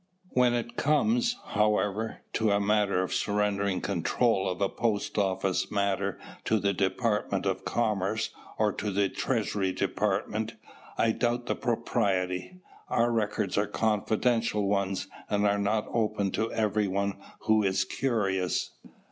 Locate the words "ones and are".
14.67-15.59